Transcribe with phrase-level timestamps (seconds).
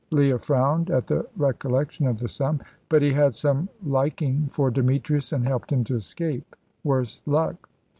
[0.09, 2.59] Leah frowned at the recollection of the sum.
[2.89, 7.69] "But he had some liking for Demetrius, and helped him to escape, worse luck."